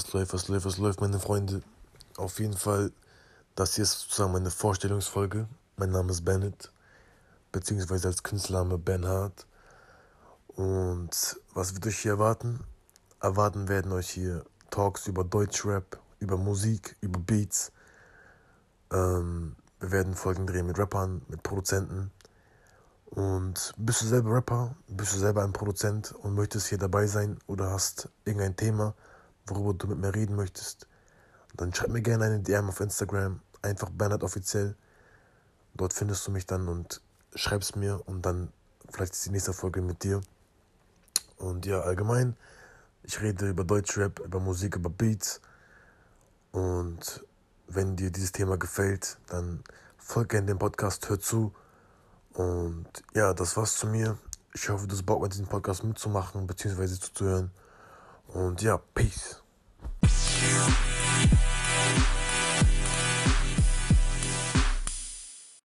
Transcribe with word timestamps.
Was 0.00 0.14
läuft, 0.14 0.32
was 0.32 0.48
läuft, 0.48 0.64
was 0.64 0.78
läuft, 0.78 1.00
meine 1.02 1.20
Freunde? 1.20 1.60
Auf 2.16 2.38
jeden 2.38 2.56
Fall, 2.56 2.90
das 3.54 3.74
hier 3.74 3.84
ist 3.84 4.00
sozusagen 4.00 4.32
meine 4.32 4.50
Vorstellungsfolge. 4.50 5.46
Mein 5.76 5.90
Name 5.90 6.10
ist 6.10 6.24
Bennett, 6.24 6.72
beziehungsweise 7.52 8.08
als 8.08 8.22
Künstlername 8.22 8.78
Ben 8.78 9.06
Hart. 9.06 9.46
Und 10.56 11.38
was 11.52 11.74
wird 11.74 11.86
euch 11.86 11.98
hier 11.98 12.12
erwarten? 12.12 12.60
Erwarten 13.20 13.68
werden 13.68 13.92
euch 13.92 14.08
hier 14.08 14.46
Talks 14.70 15.06
über 15.06 15.22
Deutschrap, 15.22 16.00
über 16.18 16.38
Musik, 16.38 16.96
über 17.02 17.20
Beats. 17.20 17.70
Ähm, 18.90 19.54
wir 19.80 19.90
werden 19.90 20.14
Folgen 20.14 20.46
drehen 20.46 20.66
mit 20.66 20.78
Rappern, 20.78 21.20
mit 21.28 21.42
Produzenten. 21.42 22.10
Und 23.04 23.74
bist 23.76 24.00
du 24.00 24.06
selber 24.06 24.32
Rapper, 24.32 24.74
bist 24.88 25.12
du 25.12 25.18
selber 25.18 25.44
ein 25.44 25.52
Produzent 25.52 26.12
und 26.12 26.34
möchtest 26.34 26.68
hier 26.68 26.78
dabei 26.78 27.06
sein 27.06 27.38
oder 27.46 27.68
hast 27.70 28.08
irgendein 28.24 28.56
Thema, 28.56 28.94
worüber 29.50 29.74
du 29.74 29.86
mit 29.88 29.98
mir 29.98 30.14
reden 30.14 30.36
möchtest, 30.36 30.86
dann 31.54 31.74
schreib 31.74 31.90
mir 31.90 32.02
gerne 32.02 32.26
eine 32.26 32.40
DM 32.40 32.68
auf 32.68 32.80
Instagram, 32.80 33.40
einfach 33.62 33.90
Bernhard 33.90 34.22
offiziell. 34.22 34.76
Dort 35.74 35.92
findest 35.92 36.26
du 36.26 36.30
mich 36.30 36.46
dann 36.46 36.68
und 36.68 37.00
schreibst 37.34 37.76
mir 37.76 38.02
und 38.06 38.22
dann 38.22 38.52
vielleicht 38.88 39.14
ist 39.14 39.26
die 39.26 39.30
nächste 39.30 39.52
Folge 39.52 39.82
mit 39.82 40.02
dir. 40.02 40.20
Und 41.38 41.66
ja, 41.66 41.80
allgemein, 41.80 42.36
ich 43.02 43.20
rede 43.20 43.48
über 43.48 43.64
Deutschrap, 43.64 44.20
über 44.20 44.40
Musik, 44.40 44.76
über 44.76 44.90
Beats. 44.90 45.40
Und 46.52 47.24
wenn 47.66 47.96
dir 47.96 48.10
dieses 48.10 48.32
Thema 48.32 48.56
gefällt, 48.56 49.18
dann 49.28 49.62
folge 49.96 50.28
gerne 50.28 50.48
dem 50.48 50.58
Podcast, 50.58 51.08
hör 51.08 51.20
zu. 51.20 51.54
Und 52.34 52.86
ja, 53.14 53.32
das 53.32 53.56
war's 53.56 53.76
zu 53.76 53.86
mir. 53.86 54.18
Ich 54.52 54.68
hoffe, 54.68 54.86
du 54.86 54.94
hast 54.94 55.06
Bock, 55.06 55.22
mit 55.22 55.32
diesem 55.32 55.46
Podcast 55.46 55.84
mitzumachen, 55.84 56.46
beziehungsweise 56.46 56.98
zuzuhören. 56.98 57.50
Und 58.28 58.62
ja, 58.62 58.78
Peace. 58.94 59.39